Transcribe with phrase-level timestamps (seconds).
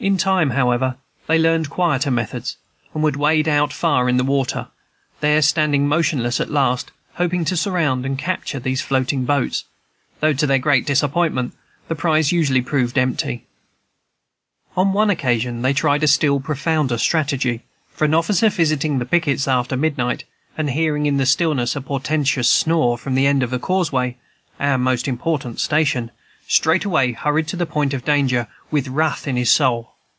[0.03, 0.95] In time, however,
[1.27, 2.57] they learned quieter methods,
[2.91, 4.65] and would wade far out in the water,
[5.19, 9.63] there standing motionless at last, hoping to surround and capture these floating boats,
[10.19, 11.53] though, to their great disappointment,
[11.87, 13.45] the prize usually proved empty.
[14.75, 17.61] On one occasion they tried a still profounder strategy;
[17.93, 20.23] for an officer visiting the pickets after midnight,
[20.57, 24.17] and hearing in the stillness a portentous snore from the end of the causeway
[24.59, 26.09] (our most important station),
[26.47, 29.89] straightway hurried to the point of danger, with wrath in his soul.